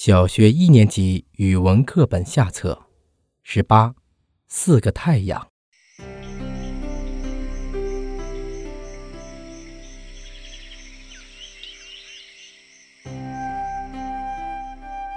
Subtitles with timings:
[0.00, 2.84] 小学一年级语文课本下册，
[3.42, 3.96] 十八，
[4.46, 5.48] 四个太阳。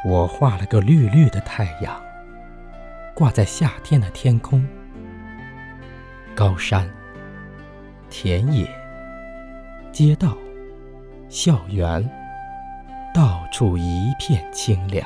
[0.04, 2.04] 我画了个绿绿的太阳，
[3.14, 4.68] 挂在夏天的天空。
[6.34, 6.92] 高山、
[8.10, 8.68] 田野、
[9.92, 10.36] 街道、
[11.30, 12.04] 校园，
[13.52, 15.06] 处一片清凉。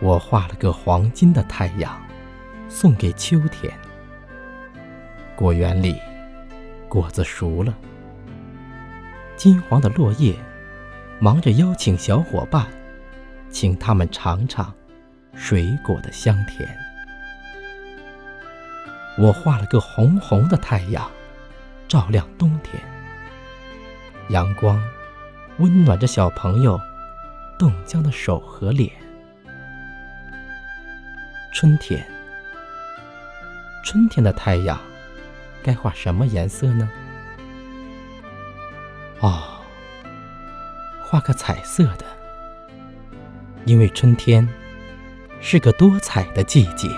[0.00, 2.00] 我画了个黄金的太阳，
[2.68, 3.72] 送给秋天。
[5.34, 6.00] 果园里，
[6.88, 7.74] 果子熟了，
[9.36, 10.34] 金黄的落叶。
[11.18, 12.66] 忙着邀请小伙伴，
[13.48, 14.70] 请他们尝尝
[15.34, 16.68] 水果的香甜。
[19.16, 21.10] 我画了个红红的太阳，
[21.88, 22.82] 照亮冬天。
[24.28, 24.78] 阳光
[25.58, 26.80] 温暖着小朋友
[27.58, 28.90] 冻僵的手和脸。
[31.52, 32.06] 春天，
[33.82, 34.78] 春天的太阳
[35.62, 36.88] 该画什么颜色呢？
[39.20, 39.52] 哦。
[41.08, 42.04] 画个彩色的，
[43.64, 44.46] 因为春天
[45.40, 46.88] 是个多彩的季节。